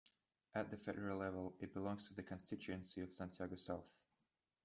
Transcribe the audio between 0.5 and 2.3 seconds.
At the federal level, it belongs to the